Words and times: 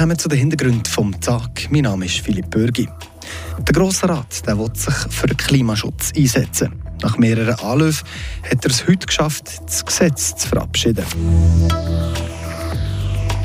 kommen 0.00 0.18
zu 0.18 0.30
den 0.30 0.38
Hintergründen 0.38 0.86
vom 0.86 1.20
Tag. 1.20 1.68
Mein 1.70 1.82
Name 1.82 2.06
ist 2.06 2.20
Philipp 2.20 2.48
Bürgi. 2.48 2.88
Der 3.58 3.74
Grosse 3.74 4.08
Rat 4.08 4.46
der 4.46 4.58
will 4.58 4.70
sich 4.74 4.94
für 5.10 5.26
den 5.26 5.36
Klimaschutz 5.36 6.10
einsetzen. 6.16 6.72
Nach 7.02 7.18
mehreren 7.18 7.52
Anläufen 7.56 8.08
hat 8.50 8.64
er 8.64 8.70
es 8.70 8.88
heute 8.88 9.06
geschafft, 9.06 9.60
das 9.66 9.84
Gesetz 9.84 10.34
zu 10.36 10.48
verabschieden. 10.48 11.04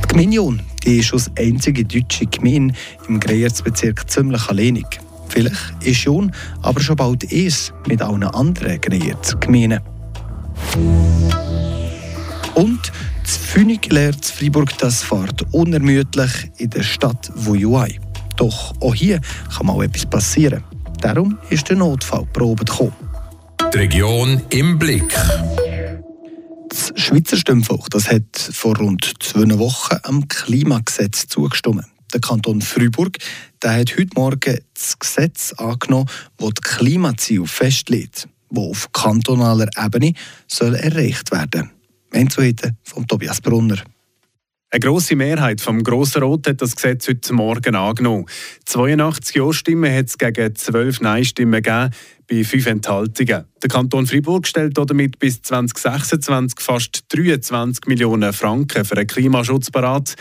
Die 0.01 0.07
Gemeinde 0.07 0.63
die 0.85 0.99
ist 0.99 1.11
als 1.11 1.29
einzige 1.37 1.83
deutsche 1.83 2.25
Gemeinde 2.25 2.73
im 3.09 3.19
Greiersbezirk 3.19 4.09
ziemlich 4.09 4.47
alleinig. 4.47 4.85
Vielleicht 5.27 5.73
ist 5.81 6.05
Jon 6.05 6.31
aber 6.61 6.79
schon 6.79 6.95
bald 6.95 7.29
eins 7.33 7.73
mit 7.85 8.01
allen 8.01 8.23
anderen 8.23 8.79
Greierz-Gemeinden. 8.79 9.81
Und 12.53 12.93
das 13.25 13.37
Pfünig 13.37 13.91
lernt 13.91 14.23
Freiburg 14.23 14.77
das 14.77 15.01
fährt 15.01 15.51
unermüdlich 15.51 16.51
in 16.57 16.69
der 16.69 16.83
Stadt 16.83 17.31
Vujuai. 17.33 17.99
Doch 18.37 18.73
auch 18.81 18.93
hier 18.93 19.19
kann 19.55 19.65
mal 19.65 19.83
etwas 19.83 20.05
passieren. 20.05 20.63
Darum 21.01 21.39
ist 21.49 21.67
der 21.69 21.77
Notfall 21.77 22.27
probiert 22.31 22.69
gekommen. 22.69 22.93
Die 23.73 23.77
Region 23.79 24.41
im 24.51 24.77
Blick. 24.77 25.11
Das 26.69 26.93
Schweizer 26.95 27.37
Stimmvolk 27.37 27.89
das 27.89 28.11
hat 28.11 28.37
vor 28.37 28.77
rund 28.77 29.11
zwei 29.19 29.57
Wochen 29.57 29.97
am 30.03 30.27
Klimagesetz 30.27 31.25
zugestimmt. 31.27 31.85
Der 32.13 32.21
Kanton 32.21 32.61
Freiburg 32.61 33.17
der 33.63 33.79
hat 33.79 33.97
heute 33.97 34.11
Morgen 34.15 34.59
das 34.75 34.99
Gesetz 34.99 35.51
angenommen, 35.53 36.09
das 36.37 36.49
die 36.49 36.61
Klimaziele 36.61 37.47
festlegt, 37.47 38.27
die 38.51 38.59
auf 38.59 38.91
kantonaler 38.91 39.69
Ebene 39.83 40.13
soll 40.47 40.75
erreicht 40.75 41.31
werden 41.31 41.71
Einzelheiten 42.15 42.77
von 42.83 43.07
Tobias 43.07 43.41
Brunner. 43.41 43.77
Eine 44.71 44.79
grosse 44.79 45.15
Mehrheit 45.15 45.61
vom 45.61 45.83
Grossen 45.83 46.23
Rot 46.23 46.47
hat 46.47 46.61
das 46.61 46.75
Gesetz 46.75 47.07
heute 47.07 47.33
Morgen 47.33 47.75
angenommen. 47.75 48.25
82 48.65 49.35
Ja-Stimmen 49.35 49.95
hat 49.95 50.07
es 50.07 50.17
gegen 50.17 50.53
12 50.53 50.99
Nein-Stimmen 51.01 51.61
gegeben, 51.63 51.91
bei 52.27 52.43
5 52.43 52.65
Enthaltungen. 52.65 53.45
Der 53.61 53.69
Kanton 53.69 54.05
Freiburg 54.05 54.47
stellt 54.47 54.77
damit 54.77 55.17
bis 55.19 55.41
2026 55.43 56.59
fast 56.59 57.05
23 57.09 57.85
Millionen 57.85 58.33
Franken 58.33 58.83
für 58.83 58.97
einen 58.97 59.07
Klimaschutz 59.07 59.71
parat. 59.71 60.15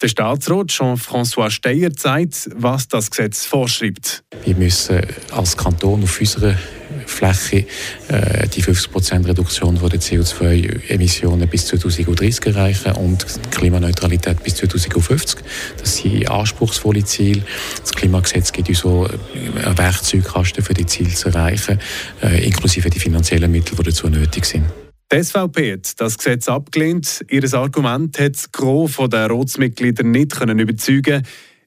Der 0.00 0.08
Staatsrat 0.08 0.68
Jean-François 0.68 1.50
Steyer 1.50 1.92
zeigt, 1.92 2.48
was 2.54 2.88
das 2.88 3.10
Gesetz 3.10 3.44
vorschreibt. 3.44 4.22
Wir 4.44 4.54
müssen 4.54 5.02
als 5.32 5.56
Kanton 5.56 6.04
auf 6.04 6.18
unserer 6.18 6.56
Fläche 7.06 7.66
äh, 8.08 8.48
die 8.48 8.62
50% 8.62 9.26
Reduktion 9.26 9.74
der 9.76 10.00
CO2-Emissionen 10.00 11.48
bis 11.48 11.66
2030 11.66 12.46
erreichen 12.46 12.92
und 12.92 13.24
Klimaneutralität 13.50 14.42
bis 14.42 14.56
2050. 14.56 15.40
Das 15.78 15.96
sind 15.96 16.30
anspruchsvolle 16.30 17.04
Ziele. 17.04 17.42
Das 17.80 17.92
Klimagesetz 17.92 18.52
gibt 18.52 18.68
uns 18.68 18.78
so 18.78 19.06
einen 19.06 19.78
Werkzeugkasten 19.78 20.64
für 20.64 20.74
die 20.74 20.86
Ziele 20.86 21.10
zu 21.10 21.28
erreichen, 21.28 21.78
äh, 22.22 22.44
inklusive 22.44 22.90
die 22.90 23.00
finanziellen 23.00 23.50
Mittel, 23.50 23.76
die 23.76 23.82
dazu 23.82 24.08
nötig 24.08 24.44
sind. 24.44 24.64
Die 25.10 25.22
SVP 25.22 25.72
hat 25.72 26.00
das 26.00 26.18
Gesetz 26.18 26.48
abgelehnt. 26.48 27.24
Ihr 27.30 27.54
Argument 27.54 28.18
hat 28.18 28.34
das 28.34 28.52
Gros 28.52 28.98
der 29.10 29.30
Ratsmitglieder 29.30 30.02
nicht 30.02 30.36
können 30.36 30.58
überzeugen 30.58 31.22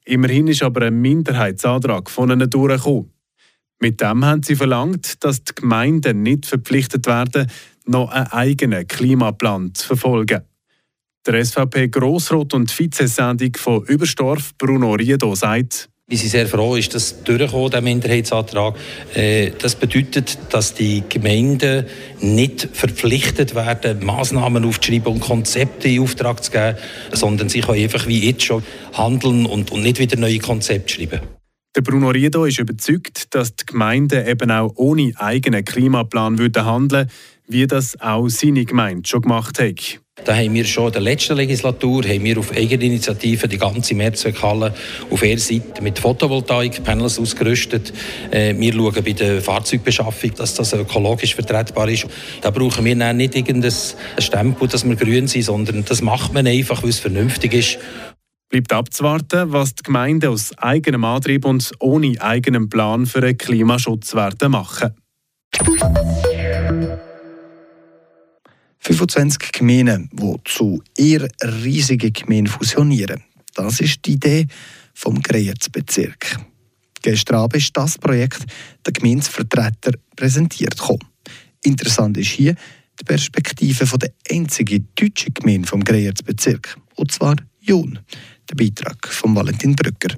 Immerhin 0.06 0.48
ist 0.48 0.64
aber 0.64 0.88
ein 0.88 1.00
Minderheitsantrag 1.00 2.10
von 2.10 2.32
ihnen 2.32 2.50
durchgekommen. 2.50 3.12
Mit 3.82 4.00
dem 4.00 4.24
haben 4.24 4.44
sie 4.44 4.56
verlangt, 4.56 5.24
dass 5.24 5.44
die 5.44 5.56
Gemeinden 5.56 6.22
nicht 6.22 6.46
verpflichtet 6.46 7.08
werden, 7.08 7.48
noch 7.86 8.12
einen 8.12 8.28
eigenen 8.28 8.88
Klimaplan 8.88 9.74
zu 9.74 9.88
verfolgen. 9.88 10.42
Der 11.26 11.44
SVP-Grossrot 11.44 12.54
und 12.54 12.78
Vizesendung 12.78 13.56
von 13.58 13.84
Überstorf, 13.86 14.52
Bruno 14.58 14.94
Riedo, 14.94 15.34
sagt, 15.34 15.90
wir 16.08 16.18
sind 16.18 16.30
sehr 16.30 16.48
froh, 16.48 16.76
ist 16.76 16.94
das 16.94 17.24
durchgekommen, 17.24 17.72
der 17.72 17.82
Minderheitsantrag. 17.82 18.76
Äh, 19.16 19.52
das 19.58 19.76
bedeutet, 19.76 20.38
dass 20.50 20.74
die 20.74 21.04
Gemeinden 21.08 21.86
nicht 22.20 22.68
verpflichtet 22.74 23.56
werden, 23.56 24.06
Maßnahmen 24.06 24.66
aufzuschreiben 24.66 25.14
und 25.14 25.22
Konzepte 25.22 25.88
in 25.88 26.02
Auftrag 26.02 26.44
zu 26.44 26.52
geben, 26.52 26.76
sondern 27.14 27.48
sie 27.50 27.62
können 27.62 27.82
einfach 27.82 28.08
wie 28.08 28.28
jetzt 28.28 28.44
schon 28.44 28.62
handeln 28.94 29.46
und, 29.46 29.74
nicht 29.74 30.00
wieder 30.00 30.18
neue 30.18 30.40
Konzepte 30.40 30.94
schreiben. 30.94 31.22
Der 31.76 31.82
Bruno 31.82 32.10
Riedo 32.10 32.44
ist 32.46 32.60
überzeugt, 32.60 33.34
dass 33.34 33.56
die 33.56 33.66
Gemeinden 33.66 34.28
eben 34.28 34.52
auch 34.52 34.74
ohne 34.76 35.14
eigenen 35.16 35.64
Klimaplan 35.64 36.38
würden 36.38 36.66
handeln 36.66 37.10
wie 37.52 37.68
das 37.68 38.00
auch 38.00 38.30
seine 38.30 38.66
Gemeinde 38.66 39.08
schon 39.08 39.22
gemacht 39.22 39.60
hat. 39.60 40.00
Da 40.24 40.36
haben 40.36 40.54
wir 40.54 40.66
schon 40.66 40.88
in 40.88 40.94
der 40.94 41.02
letzten 41.02 41.36
Legislatur 41.36 42.04
haben 42.04 42.24
wir 42.24 42.38
auf 42.38 42.52
eigene 42.56 42.86
Initiative 42.86 43.48
die 43.48 43.58
ganze 43.58 43.96
Mehrzweckhalle 43.96 44.74
auf 45.10 45.24
ihrer 45.24 45.40
Seite 45.40 45.82
mit 45.82 45.98
Photovoltaik-Panels 45.98 47.18
ausgerüstet. 47.18 47.92
Äh, 48.30 48.54
wir 48.56 48.74
schauen 48.74 49.04
bei 49.04 49.14
der 49.14 49.42
Fahrzeugbeschaffung, 49.42 50.36
dass 50.36 50.54
das 50.54 50.74
ökologisch 50.74 51.34
vertretbar 51.34 51.90
ist. 51.90 52.06
Da 52.42 52.52
brauchen 52.52 52.86
wir 52.86 53.14
nicht 53.14 53.36
irgendein 53.36 53.74
Stempel, 54.20 54.68
dass 54.68 54.88
wir 54.88 54.96
grün 54.96 55.28
sind, 55.28 55.44
sondern 55.44 55.86
das 55.86 56.04
macht 56.04 56.34
man 56.34 56.46
einfach, 56.46 56.84
weil 56.84 56.92
es 56.92 57.00
vernünftig 57.00 57.54
ist. 57.54 57.80
Bleibt 58.52 58.74
abzuwarten, 58.74 59.54
was 59.54 59.76
die 59.76 59.84
Gemeinden 59.84 60.30
aus 60.30 60.58
eigenem 60.58 61.06
Antrieb 61.06 61.46
und 61.46 61.72
ohne 61.80 62.22
eigenen 62.22 62.68
Plan 62.68 63.06
für 63.06 63.24
einen 63.24 63.38
Klimaschutz 63.38 64.14
werden 64.14 64.52
machen. 64.52 64.94
25 68.80 69.54
Gemeinden, 69.54 70.10
die 70.12 70.36
zu 70.44 70.84
eher 70.98 71.30
riesigen 71.42 72.12
Gemeinden 72.12 72.48
fusionieren. 72.48 73.24
Das 73.54 73.80
ist 73.80 74.06
die 74.06 74.14
Idee 74.14 74.48
vom 74.94 75.22
Greierzbezirk. 75.22 76.38
Gestern 77.02 77.38
Abend 77.38 77.56
ist 77.56 77.78
das 77.78 77.98
Projekt 77.98 78.46
der 78.86 78.92
Gemeindevertreter 78.92 79.94
präsentiert 80.18 80.78
gekommen. 80.78 81.08
Interessant 81.64 82.18
ist 82.18 82.32
hier 82.32 82.56
die 83.00 83.06
Perspektive 83.06 83.98
der 83.98 84.12
einzigen 84.30 84.90
deutschen 84.94 85.34
Gemeinde 85.34 85.70
vom 85.70 85.82
Greierzbezirk, 85.82 86.76
und 86.96 87.14
zwar 87.14 87.38
Jun. 87.64 88.00
Der 88.50 88.56
Beitrag 88.56 89.08
von 89.08 89.36
Valentin 89.36 89.76
Brücker. 89.76 90.16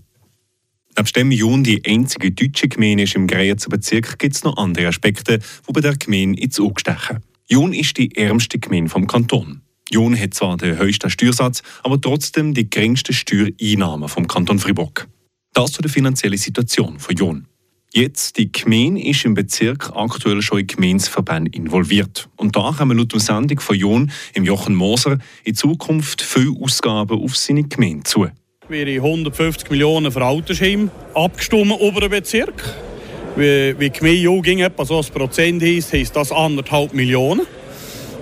Neben 0.98 1.14
dem 1.14 1.32
Jun 1.32 1.64
die 1.64 1.84
einzige 1.86 2.32
deutsche 2.32 2.70
Gemeinde 2.70 3.04
ist 3.04 3.16
im 3.16 3.28
Greierzer 3.28 3.70
Bezirk, 3.70 4.18
gibt 4.18 4.36
es 4.36 4.44
noch 4.46 4.56
andere 4.56 4.88
Aspekte, 4.88 5.40
die 5.40 5.74
bei 5.74 5.82
der 5.82 5.98
Gemeinde 5.98 6.42
ins 6.42 6.60
Auge 6.60 6.80
stechen. 6.80 7.20
Jun 7.50 7.74
ist 7.74 7.98
die 7.98 8.16
ärmste 8.16 8.60
Gemeinde 8.60 8.90
vom 8.90 9.08
Kanton. 9.08 9.62
Jun 9.92 10.18
hat 10.18 10.34
zwar 10.34 10.56
den 10.56 10.78
höchsten 10.78 11.10
Steuersatz, 11.10 11.62
aber 11.84 12.00
trotzdem 12.00 12.54
die 12.54 12.70
geringste 12.70 13.12
Steuereinnahmen 13.12 14.08
vom 14.08 14.26
Kanton 14.26 14.60
Fribourg. 14.60 15.10
Das 15.52 15.74
zu 15.74 15.82
der 15.82 15.92
finanziellen 15.92 16.38
Situation 16.38 16.98
von 16.98 17.16
Jun. 17.16 17.48
Jetzt, 17.96 18.40
die 18.40 18.52
Gemeinde 18.52 19.04
ist 19.04 19.24
im 19.24 19.36
Bezirk 19.36 19.92
aktuell 19.94 20.42
schon 20.42 20.62
in 20.62 20.66
Gemeinsverbände 20.66 21.52
involviert. 21.54 22.28
Und 22.38 22.56
da 22.56 22.72
wir 22.72 22.96
laut 22.96 23.14
der 23.14 23.20
Sendung 23.20 23.60
von 23.60 23.76
Jon 23.76 24.12
im 24.34 24.44
Jochen 24.44 24.74
Moser 24.74 25.20
in 25.44 25.54
Zukunft 25.54 26.24
viele 26.24 26.56
Ausgaben 26.60 27.24
auf 27.24 27.38
seine 27.38 27.66
Gemeinde 27.66 28.02
zu. 28.06 28.26
Wir 28.68 28.88
haben 28.88 29.06
150 29.06 29.70
Millionen 29.70 30.12
für 30.12 30.26
Altersheim 30.26 30.90
abgestimmt 31.14 31.80
über 31.80 32.02
den 32.02 32.10
Bezirk. 32.10 32.64
Wie, 33.36 33.76
wie 33.78 33.92
die 33.92 34.00
Gemeinde 34.00 34.42
ging 34.42 34.62
etwa 34.62 34.86
so 34.86 34.98
ein 34.98 35.06
Prozent 35.06 35.62
heisst, 35.62 35.94
heisst 35.94 36.16
das 36.16 36.32
anderthalb 36.32 36.96
Millionen. 36.96 37.46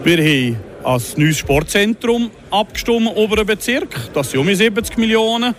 Wir 0.03 0.17
haben 0.17 0.57
als 0.83 1.15
neues 1.15 1.37
Sportzentrum 1.37 2.29
abgestimmt 2.49 3.17
über 3.17 3.37
den 3.37 3.45
Bezirk. 3.45 4.13
Das 4.13 4.31
sind 4.31 4.41
um 4.41 4.53
70 4.53 4.97
Millionen. 4.97 5.55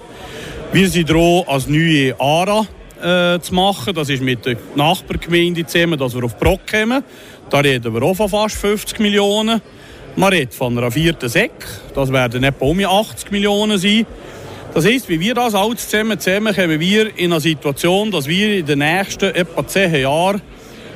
Wir 0.71 0.89
sind 0.91 1.09
dran 1.09 1.45
als 1.47 1.67
neue 1.67 2.15
ARA 2.21 2.67
äh, 3.03 3.41
zu 3.41 3.55
machen. 3.55 3.95
Das 3.95 4.09
ist 4.09 4.23
mit 4.23 4.47
der 4.47 4.57
Nachbargemeinde 4.75 5.67
zusammen, 5.67 5.99
dass 5.99 6.15
wir 6.15 6.25
auf 6.25 6.39
Brock 6.39 6.67
kommen. 6.71 7.03
Da 7.51 7.59
reden 7.61 7.93
wir 7.95 8.03
auch 8.03 8.15
von 8.15 8.29
fast 8.29 8.57
50 8.57 9.01
Millionen. 9.01 9.61
Man 10.17 10.33
redet 10.33 10.55
von 10.55 10.77
einer 10.77 10.91
vierten 10.91 11.29
Säck. 11.29 11.53
Das 11.95 12.13
werden 12.13 12.45
etwa 12.45 12.65
um 12.65 12.79
80 12.79 13.31
Millionen 13.31 13.79
sein. 13.79 14.07
Das 14.75 14.87
heisst, 14.87 15.09
wie 15.09 15.21
wir 15.21 15.35
das 15.35 15.55
alles 15.55 15.89
zusammen 15.89 16.19
zusammen 16.19 16.55
kommen 16.55 16.81
wir 16.81 17.19
in 17.19 17.33
eine 17.33 17.41
Situation, 17.41 18.11
dass 18.11 18.27
wir 18.27 18.59
in 18.59 18.67
den 18.67 18.79
nächsten 18.79 19.35
etwa 19.35 19.67
10 19.67 19.95
Jahren 19.97 20.41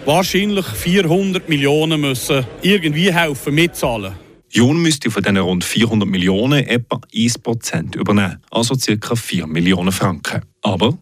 wahrscheinlich 0.07 0.65
400 0.65 1.49
Millionen 1.49 2.01
müssen 2.01 2.47
irgendwie 2.63 3.13
helfen 3.13 3.55
mitzahlen. 3.55 4.15
Jun 4.49 4.81
müsste 4.81 5.11
von 5.11 5.23
diesen 5.23 5.37
rund 5.37 5.65
400 5.65 6.09
Millionen 6.09 6.67
etwa 6.67 7.01
1% 7.13 7.97
übernehmen, 7.97 8.39
also 8.51 8.75
ca. 8.77 9.15
4 9.15 9.47
Millionen 9.47 9.93
Franken. 9.93 10.43
Aber 10.63 10.97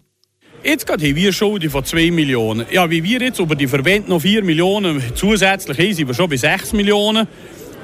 Jetzt 0.65 0.89
haben 0.89 1.03
wir 1.03 1.31
Schulden 1.31 1.69
von 1.69 1.85
2 1.85 2.11
Millionen. 2.11 2.65
Ja, 2.71 2.89
wie 2.89 3.05
wir 3.05 3.21
jetzt 3.21 3.39
über 3.39 3.55
die 3.55 3.67
Verwendung 3.67 4.17
noch 4.17 4.23
4 4.23 4.43
Millionen 4.43 5.03
zusätzlich 5.15 5.77
haben, 5.79 5.93
sind 5.93 6.07
wir 6.07 6.15
schon 6.15 6.31
bei 6.31 6.39
6 6.39 6.73
Millionen. 6.73 7.29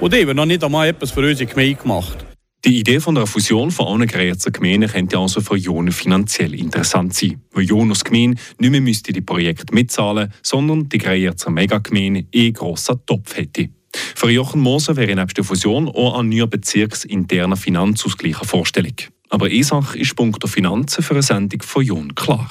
Und 0.01 0.15
wir 0.15 0.33
noch 0.33 0.47
nicht 0.47 0.65
einmal 0.65 0.89
etwas 0.89 1.11
für 1.11 1.21
unsere 1.21 1.45
Gemeinde 1.45 1.75
gemacht. 1.75 2.25
Die 2.65 2.81
Idee 2.81 2.99
von 2.99 3.15
der 3.15 3.27
Fusion 3.27 3.71
von 3.71 3.87
allen 3.87 4.07
Grazer 4.07 4.51
Gemeinden 4.51 4.89
könnte 4.89 5.19
also 5.19 5.43
für 5.43 5.57
Jonen 5.57 5.93
finanziell 5.93 6.55
interessant 6.55 7.13
sein. 7.13 7.43
Weil 7.53 7.65
Jon 7.65 7.91
als 7.91 8.03
Gemeinde 8.03 8.41
nicht 8.59 8.71
mehr 8.71 8.81
müsste 8.81 9.13
die 9.13 9.21
Projekte 9.21 9.75
mitzahlen, 9.75 10.33
sondern 10.43 10.89
die 10.89 10.99
Grazer 10.99 11.51
Megagemeinde 11.51 12.25
eh 12.33 12.51
grosser 12.51 13.05
Topf 13.05 13.37
hätte. 13.37 13.69
Für 14.15 14.31
Jochen 14.31 14.63
Moser 14.63 14.97
wäre 14.97 15.15
nebst 15.15 15.37
der 15.37 15.45
Fusion 15.45 15.87
auch 15.87 16.19
ein 16.19 16.31
neuer 16.31 16.47
bezirksinterner 16.47 17.57
Finanzausgleich 17.57 18.39
eine 18.39 18.49
Vorstellung. 18.49 18.97
Aber 19.29 19.47
eine 19.47 19.65
Sache 19.65 19.99
ist 19.99 20.17
Punkt 20.17 20.43
der 20.43 20.49
Finanzen 20.49 21.03
für 21.03 21.13
eine 21.13 21.23
Sendung 21.23 21.61
von 21.61 21.85
Jon 21.85 22.15
klar. 22.15 22.51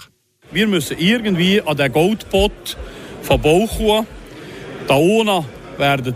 Wir 0.51 0.68
müssen 0.68 0.98
irgendwie 0.98 1.62
an 1.62 1.78
den 1.78 1.92
Goldpot 1.92 2.75
von 3.22 3.42
Bauchkuh. 3.42 4.04
Da 4.88 4.96
unten 4.96 5.46
werden 5.78 6.16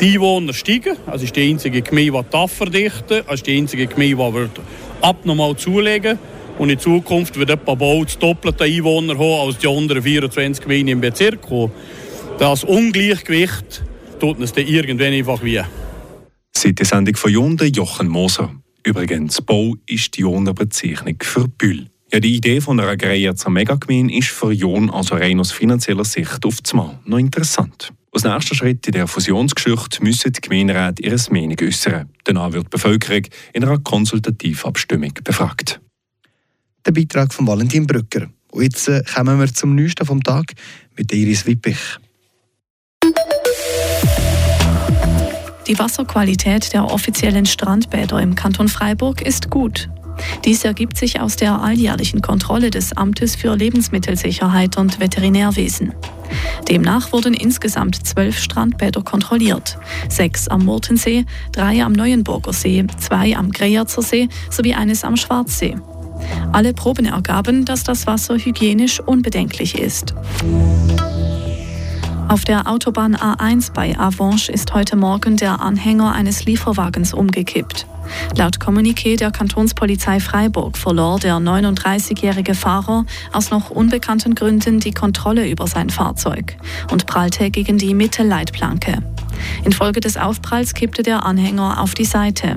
die 0.00 0.14
Einwohner 0.14 0.52
steigen. 0.52 0.96
Das 1.06 1.22
ist 1.22 1.36
die 1.36 1.48
einzige 1.48 1.80
Gemeinde, 1.80 2.24
die 2.24 2.30
TAF 2.30 2.52
verdichten. 2.52 3.22
Das 3.24 3.34
ist 3.34 3.46
die 3.46 3.56
einzige 3.56 3.86
Gemeinde, 3.86 4.50
die 4.56 4.60
abnormal 5.06 5.56
zulegen 5.56 6.18
Und 6.58 6.70
in 6.70 6.80
Zukunft 6.80 7.38
wird 7.38 7.50
etwa 7.50 7.74
bald 7.74 8.08
das 8.08 8.18
doppelte 8.18 8.64
Einwohner 8.64 9.14
haben 9.14 9.46
als 9.46 9.58
die 9.58 9.68
anderen 9.68 10.02
24 10.02 10.64
Gemeinden 10.64 10.88
im 10.88 11.00
Bezirk. 11.00 11.46
Das 12.40 12.64
Ungleichgewicht 12.64 13.84
tut 14.18 14.38
uns 14.38 14.52
dann 14.52 14.66
irgendwann 14.66 15.12
einfach 15.12 15.44
wie. 15.44 15.60
Seit 16.52 16.78
der 16.78 16.86
Sendung 16.86 17.14
von 17.14 17.30
Jonde 17.30 17.66
Jochen 17.66 18.08
Moser. 18.08 18.52
Übrigens, 18.84 19.40
Bau 19.42 19.76
ist 19.86 20.16
die 20.16 20.22
Joner 20.22 20.54
Bezeichnung 20.54 21.16
für 21.22 21.46
Bühl. 21.46 21.86
Ja, 22.12 22.18
die 22.18 22.34
Idee 22.34 22.60
von 22.60 22.80
einer 22.80 22.96
Greyerzer 22.96 23.50
Megagemeinde 23.50 24.12
ist 24.12 24.30
für 24.30 24.50
Jon 24.50 24.90
also 24.90 25.14
rein 25.14 25.38
aus 25.38 25.52
finanzieller 25.52 26.04
Sicht 26.04 26.44
auf 26.44 26.60
das 26.60 26.72
Mal 26.74 26.98
noch 27.04 27.18
interessant. 27.18 27.92
Als 28.10 28.24
nächster 28.24 28.56
Schritt 28.56 28.84
in 28.88 28.94
der 28.94 29.06
Fusionsgeschichte 29.06 30.02
müssen 30.02 30.32
die 30.32 30.40
Gemeinderäte 30.40 31.02
ihre 31.04 31.16
Meinung 31.30 31.56
äußern. 31.62 32.08
Danach 32.24 32.52
wird 32.52 32.64
die 32.64 32.70
Bevölkerung 32.70 33.22
in 33.52 33.62
einer 33.62 33.78
Konsultativabstimmung 33.78 35.12
befragt. 35.22 35.80
Der 36.84 36.90
Beitrag 36.90 37.32
von 37.32 37.46
Valentin 37.46 37.86
Brücker. 37.86 38.28
Und 38.50 38.64
jetzt 38.64 38.88
äh, 38.88 39.04
kommen 39.14 39.38
wir 39.38 39.54
zum 39.54 39.76
Neuesten 39.76 40.04
vom 40.04 40.20
Tag 40.20 40.54
mit 40.96 41.12
Iris 41.12 41.46
Wippich. 41.46 41.78
Die 45.68 45.78
Wasserqualität 45.78 46.72
der 46.72 46.90
offiziellen 46.90 47.46
Strandbäder 47.46 48.20
im 48.20 48.34
Kanton 48.34 48.66
Freiburg 48.66 49.22
ist 49.22 49.48
gut. 49.48 49.88
Dies 50.44 50.64
ergibt 50.64 50.96
sich 50.96 51.20
aus 51.20 51.36
der 51.36 51.60
alljährlichen 51.60 52.22
Kontrolle 52.22 52.70
des 52.70 52.96
Amtes 52.96 53.36
für 53.36 53.54
Lebensmittelsicherheit 53.56 54.76
und 54.76 55.00
Veterinärwesen. 55.00 55.92
Demnach 56.68 57.12
wurden 57.12 57.34
insgesamt 57.34 58.06
zwölf 58.06 58.38
Strandbäder 58.38 59.02
kontrolliert. 59.02 59.78
Sechs 60.08 60.48
am 60.48 60.64
Murtensee, 60.64 61.24
drei 61.52 61.84
am 61.84 61.92
Neuenburger 61.92 62.52
See, 62.52 62.86
zwei 62.98 63.36
am 63.36 63.50
Greyerzer 63.50 64.02
See 64.02 64.28
sowie 64.50 64.74
eines 64.74 65.04
am 65.04 65.16
Schwarzsee. 65.16 65.76
Alle 66.52 66.74
Proben 66.74 67.06
ergaben, 67.06 67.64
dass 67.64 67.82
das 67.82 68.06
Wasser 68.06 68.36
hygienisch 68.36 69.00
unbedenklich 69.00 69.78
ist. 69.78 70.14
Auf 72.28 72.44
der 72.44 72.68
Autobahn 72.68 73.16
A1 73.16 73.72
bei 73.72 73.98
Avanche 73.98 74.52
ist 74.52 74.72
heute 74.72 74.94
Morgen 74.94 75.36
der 75.36 75.60
Anhänger 75.60 76.12
eines 76.12 76.44
Lieferwagens 76.44 77.12
umgekippt. 77.12 77.86
Laut 78.36 78.58
Kommuniqué 78.58 79.16
der 79.16 79.30
Kantonspolizei 79.30 80.20
Freiburg 80.20 80.76
verlor 80.76 81.18
der 81.18 81.36
39-jährige 81.36 82.54
Fahrer 82.54 83.04
aus 83.32 83.50
noch 83.50 83.70
unbekannten 83.70 84.34
Gründen 84.34 84.80
die 84.80 84.92
Kontrolle 84.92 85.48
über 85.48 85.66
sein 85.66 85.90
Fahrzeug 85.90 86.56
und 86.90 87.06
prallte 87.06 87.50
gegen 87.50 87.78
die 87.78 87.94
Mittelleitplanke. 87.94 89.02
Infolge 89.64 90.00
des 90.00 90.16
Aufpralls 90.16 90.74
kippte 90.74 91.02
der 91.02 91.24
Anhänger 91.24 91.80
auf 91.80 91.94
die 91.94 92.04
Seite. 92.04 92.56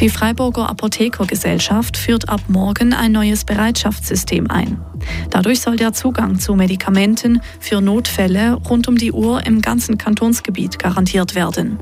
Die 0.00 0.08
Freiburger 0.08 0.70
Apothekergesellschaft 0.70 1.98
führt 1.98 2.30
ab 2.30 2.40
morgen 2.48 2.94
ein 2.94 3.12
neues 3.12 3.44
Bereitschaftssystem 3.44 4.50
ein. 4.50 4.80
Dadurch 5.28 5.60
soll 5.60 5.76
der 5.76 5.92
Zugang 5.92 6.38
zu 6.38 6.54
Medikamenten 6.54 7.42
für 7.60 7.82
Notfälle 7.82 8.54
rund 8.54 8.88
um 8.88 8.96
die 8.96 9.12
Uhr 9.12 9.44
im 9.44 9.60
ganzen 9.60 9.98
Kantonsgebiet 9.98 10.78
garantiert 10.78 11.34
werden. 11.34 11.78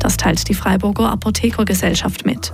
Das 0.00 0.16
teilt 0.16 0.48
die 0.48 0.54
Freiburger 0.54 1.12
Apothekergesellschaft 1.12 2.26
mit. 2.26 2.52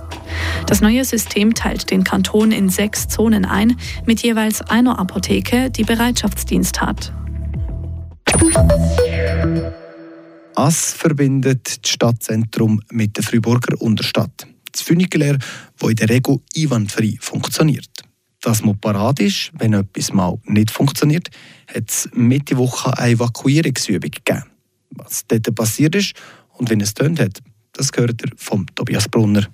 Das 0.67 0.81
neue 0.81 1.03
System 1.03 1.55
teilt 1.55 1.89
den 1.89 2.03
Kanton 2.03 2.51
in 2.51 2.69
sechs 2.69 3.07
Zonen 3.07 3.45
ein, 3.45 3.75
mit 4.05 4.21
jeweils 4.21 4.61
einer 4.61 4.99
Apotheke, 4.99 5.71
die 5.71 5.83
Bereitschaftsdienst 5.83 6.79
hat. 6.79 7.11
AS 10.53 10.93
verbindet 10.93 11.83
das 11.83 11.91
Stadtzentrum 11.91 12.81
mit 12.91 13.17
der 13.17 13.23
Freiburger 13.23 13.81
Unterstadt 13.81 14.45
das 14.77 14.87
Funikular, 14.87 15.37
das 15.79 15.89
in 15.89 15.95
der 15.95 16.09
Regel 16.09 16.39
einwandfrei 16.55 17.17
funktioniert. 17.19 17.89
Das 18.41 18.63
muss 18.63 18.77
parat 18.79 19.19
ist, 19.19 19.51
wenn 19.57 19.73
etwas 19.73 20.13
mal 20.13 20.37
nicht 20.45 20.71
funktioniert, 20.71 21.29
hat 21.67 21.89
es 21.89 22.09
Mitte 22.13 22.57
Woche 22.57 22.97
eine 22.97 23.11
Evakuierungsübung 23.11 24.11
gegeben. 24.11 24.43
Was 24.91 25.25
dort 25.27 25.53
passiert 25.55 25.95
ist 25.95 26.13
und 26.53 26.69
wie 26.69 26.81
es 26.81 26.93
tönt 26.93 27.19
hat, 27.19 27.39
das 27.73 27.91
gehört 27.91 28.21
ihr 28.21 28.31
vom 28.37 28.65
Tobias 28.75 29.09
Brunner. 29.09 29.47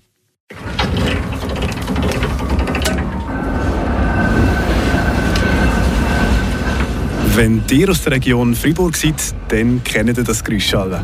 Wenn 7.35 7.63
ihr 7.71 7.89
aus 7.89 8.03
der 8.03 8.11
Region 8.11 8.53
Fribourg 8.53 8.95
seid, 8.95 9.15
dann 9.47 9.83
kennt 9.83 10.17
ihr 10.17 10.23
das 10.23 10.43
Geräusch 10.43 10.73
alle. 10.75 11.03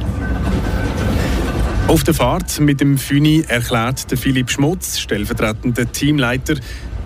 Auf 1.90 2.04
der 2.04 2.14
Fahrt 2.14 2.60
mit 2.60 2.82
dem 2.82 3.00
Füni 3.00 3.44
erklärt 3.48 4.12
der 4.12 4.18
Philipp 4.20 4.52
Schmutz, 4.52 5.00
stellvertretender 5.00 5.92
Teamleiter, 5.92 6.54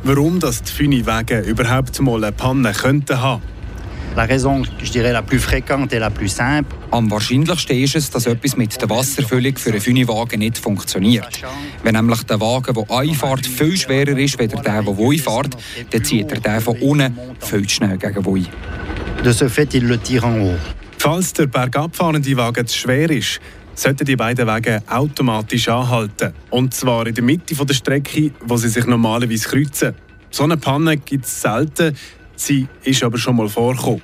warum 0.04 0.42
das 0.42 0.62
die 0.62 0.74
Füni-Wege 0.74 1.40
überhaupt 1.40 2.02
mal 2.02 2.22
eine 2.22 2.34
Panne 2.34 2.74
könnten 2.74 3.22
haben. 3.22 3.42
La 4.18 4.26
raison, 4.26 4.62
je 4.84 4.92
dirais, 4.92 5.14
la 5.14 5.22
plus 5.22 5.40
fréquente 5.40 5.94
et 5.94 6.00
la 6.00 6.10
plus 6.10 6.36
simple. 6.36 6.76
Am 6.92 7.10
wahrscheinlichsten 7.10 7.78
ist 7.78 7.96
es, 7.96 8.10
dass 8.10 8.26
etwas 8.26 8.58
mit 8.58 8.80
der 8.82 8.90
Wasserfüllung 8.90 9.58
für 9.58 9.70
einen 9.70 9.80
Füniwagen 9.80 10.40
nicht 10.40 10.58
funktioniert. 10.58 11.42
Wenn 11.82 11.96
nämlich 11.96 12.24
der 12.24 12.42
Wagen, 12.42 12.74
der 12.76 12.98
einfahrt, 12.98 13.48
viel 13.48 13.78
schwerer 13.78 14.18
ist 14.18 14.38
als 14.38 14.52
der, 14.52 14.84
der 14.84 14.98
Woi 14.98 15.18
fährt, 15.18 15.56
dann 15.92 16.04
zieht 16.04 16.30
er 16.30 16.42
den 16.42 16.60
von 16.60 16.78
unten 16.82 17.18
viel 17.40 17.70
schnell 17.70 17.98
gegen 17.98 18.26
Woi. 18.26 18.44
De 19.24 19.32
ce 19.32 19.48
fait, 19.48 19.74
il 19.76 19.88
le 19.88 19.98
tire 19.98 20.26
en 20.26 20.42
haut. 20.42 20.60
Falls 20.98 21.32
der 21.32 21.48
bergabfahrende 21.48 22.36
Wagen 22.36 22.68
zu 22.68 22.78
schwer 22.78 23.10
ist, 23.10 23.40
sollten 23.75 24.06
die 24.06 24.16
beiden 24.16 24.48
Wege 24.48 24.81
automatisch 24.88 25.68
anhalten. 25.68 26.34
Und 26.50 26.74
zwar 26.74 27.08
in 27.08 27.16
der 27.16 27.24
Mitte 27.24 27.56
der 27.56 27.74
Strecke, 27.74 28.31
wo 28.42 28.58
sie 28.58 28.70
sich 28.70 28.86
normalerweise 28.86 29.48
kreuzen. 29.48 29.94
So 30.30 30.44
eine 30.44 30.58
Panne 30.58 30.98
gibt 30.98 31.25
es 31.25 31.42
selten, 31.42 31.96
sie 32.36 32.68
ist 32.84 33.04
aber 33.04 33.18
schon 33.18 33.36
mal 33.36 33.50
vorgekommen. 33.50 34.02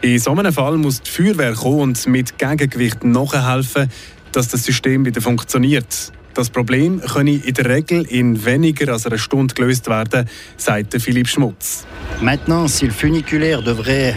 In 0.00 0.18
so 0.18 0.32
einem 0.32 0.52
Fall 0.52 0.76
muss 0.76 1.00
die 1.00 1.10
Feuerwehr 1.10 1.54
kommen 1.54 1.80
und 1.80 2.06
mit 2.06 2.38
Gegengewicht 2.38 3.04
nachhelfen, 3.04 3.88
dass 4.32 4.48
das 4.48 4.64
System 4.64 5.04
wieder 5.04 5.20
funktioniert. 5.20 6.12
Das 6.34 6.50
Problem 6.50 7.00
könne 7.00 7.36
in 7.36 7.54
der 7.54 7.66
Regel 7.66 8.02
in 8.02 8.44
weniger 8.44 8.92
als 8.92 9.06
einer 9.06 9.18
Stunde 9.18 9.54
gelöst 9.54 9.88
werden, 9.88 10.28
sagt 10.56 11.00
Philipp 11.00 11.28
Schmutz. 11.28 11.86
Maintenant, 12.20 12.68
si 12.68 12.86
le 12.86 12.92
funiculaire 12.92 13.62
devrait 13.62 14.14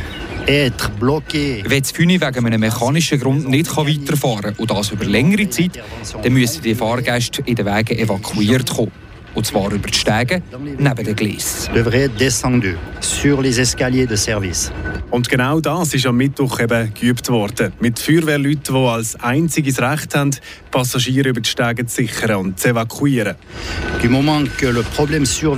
wenn 0.47 1.81
das 1.81 1.91
Füni 1.91 2.21
wegen 2.21 2.45
einem 2.45 2.59
mechanischen 2.61 3.19
Grund 3.19 3.49
nicht 3.49 3.75
weiterfahren 3.75 4.41
kann 4.41 4.55
und 4.57 4.71
das 4.71 4.91
über 4.91 5.03
längere 5.03 5.49
Zeit, 5.49 5.83
dann 6.23 6.33
müssen 6.33 6.61
die 6.61 6.73
Fahrgäste 6.73 7.43
in 7.45 7.55
den 7.55 7.65
Wegen 7.65 7.99
evakuiert 7.99 8.69
kommen. 8.69 8.91
Und 9.35 9.45
zwar 9.45 9.71
über 9.71 9.87
die 9.87 9.97
Stege 9.97 10.41
neben 10.79 11.05
den 11.05 11.15
Gleisen. 11.15 11.69
sur 13.01 13.41
les 13.41 13.57
escaliers 13.57 14.07
de 14.07 14.17
service. 14.17 14.71
Und 15.09 15.29
genau 15.29 15.61
das 15.61 15.93
ist 15.93 16.05
am 16.05 16.17
Mittwoch 16.17 16.59
eben 16.59 16.93
geübt 16.93 17.29
worden. 17.29 17.71
Mit 17.79 17.97
Feuerwehrleuten, 17.97 18.75
die 18.75 18.87
als 18.87 19.15
einziges 19.15 19.79
Recht 19.79 20.13
haben, 20.13 20.35
Passagiere 20.69 21.29
über 21.29 21.39
die 21.39 21.49
Stege 21.49 21.85
zu 21.85 21.95
sichern 21.95 22.35
und 22.35 22.59
zu 22.59 22.69
evakuieren. 22.69 23.35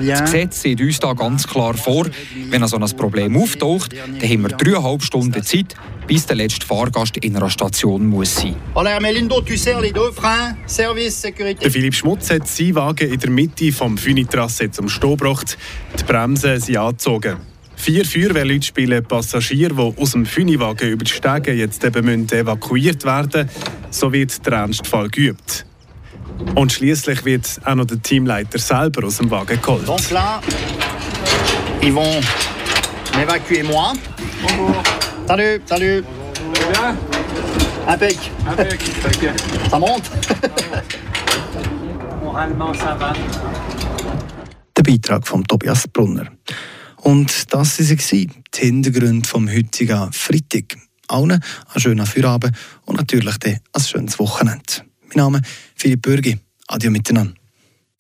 Das 0.08 0.22
Gesetz 0.22 0.62
sieht 0.62 0.82
uns 0.82 1.00
da 1.00 1.14
ganz 1.14 1.48
klar 1.48 1.74
vor, 1.74 2.06
wenn 2.52 2.68
so 2.68 2.78
ein 2.78 2.96
Problem 2.96 3.36
auftaucht, 3.38 3.94
dann 3.94 4.30
haben 4.30 4.42
wir 4.44 4.50
dreieinhalb 4.50 5.02
Stunden 5.02 5.44
Zeit, 5.44 5.76
bis 6.06 6.28
der 6.28 6.36
letzte 6.36 6.66
Fahrgast 6.66 7.18
in 7.18 7.36
einer 7.36 7.50
Station 7.50 8.06
muss 8.06 8.36
sein. 8.36 8.56
Der 11.62 11.72
Philipp 11.72 11.96
Schmutz 11.96 12.30
hat 12.30 12.48
seinen 12.48 12.76
Wagen 12.76 13.12
in 13.12 13.20
der 13.20 13.30
Mitte 13.32 13.72
vom 13.72 13.98
Fünitrasse 13.98 14.70
zum 14.70 14.90
Stehen 14.90 15.18
gebracht. 15.18 15.58
Die 16.00 16.04
Bremsen 16.04 16.60
sind 16.60 16.78
angezogen. 16.78 17.38
Vier 17.80 18.06
Feuerwehrleute 18.06 18.68
spielen 18.68 19.04
Passagiere, 19.06 19.74
die 19.74 20.02
aus 20.02 20.12
dem 20.12 20.26
Füniwagen 20.26 20.90
über 20.90 21.06
die 21.06 21.12
Stege 21.12 21.54
jetzt 21.54 21.82
eben 21.86 22.30
evakuiert 22.30 23.06
werden 23.06 23.48
müssen. 23.48 23.50
So 23.90 24.12
wird 24.12 24.46
der 24.46 24.54
Ernstfall 24.54 25.08
geübt. 25.08 25.66
Und 26.56 26.74
schließlich 26.74 27.24
wird 27.24 27.48
auch 27.64 27.76
noch 27.76 27.86
der 27.86 28.02
Teamleiter 28.02 28.60
selber 28.60 29.08
aus 29.08 29.18
dem 29.18 29.32
Wagen 29.32 29.60
geholt. 29.62 29.88
Donc 29.88 30.12
là, 30.12 30.42
ils 31.82 31.94
vont 31.94 32.22
m'évacuer 33.16 33.64
moi. 33.64 33.94
Bonjour. 34.42 34.84
Salut, 35.26 35.62
salut. 35.66 36.04
Bien. 36.74 36.98
Impec. 37.88 38.18
Impec. 38.46 38.80
Ça 39.72 39.80
monte. 39.80 40.04
Moralement, 42.22 42.74
ça 42.74 42.96
va. 43.00 43.14
Der 44.76 44.84
Beitrag 44.84 45.26
von 45.26 45.46
Tobias 45.46 45.88
Brunner. 45.88 46.28
Und 47.02 47.54
das 47.54 47.80
waren 47.80 47.98
sie, 47.98 48.30
die 48.54 48.60
Hintergründe 48.60 49.28
vom 49.28 49.50
heutigen 49.50 50.12
Freitag. 50.12 50.78
Allen 51.08 51.32
einen 51.32 51.82
schönen 51.82 52.06
Feierabend 52.06 52.56
und 52.86 52.98
natürlich 52.98 53.36
ein 53.46 53.82
schönes 53.82 54.20
Wochenende. 54.20 54.84
Mein 55.08 55.16
Name 55.16 55.38
ist 55.40 55.48
Philipp 55.76 56.02
Bürgi. 56.04 56.38
Adieu 56.68 56.92
miteinander. 56.92 57.34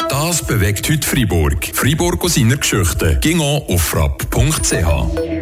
Das 0.09 0.45
bewegt 0.45 0.89
heute 0.89 1.07
Freiburg. 1.07 1.71
Freiburg 1.73 2.23
aus 2.23 2.35
seiner 2.35 2.57
Geschichte. 2.57 3.17
Ging 3.21 3.41
auf 3.41 3.81
frapp.ch. 3.81 5.38